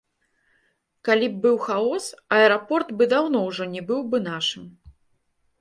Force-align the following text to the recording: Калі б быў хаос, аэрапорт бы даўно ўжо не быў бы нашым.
Калі 1.09 1.27
б 1.33 1.41
быў 1.43 1.59
хаос, 1.67 2.05
аэрапорт 2.37 2.89
бы 3.03 3.09
даўно 3.15 3.39
ўжо 3.51 3.63
не 3.75 3.81
быў 3.93 4.01
бы 4.15 4.23
нашым. 4.33 4.65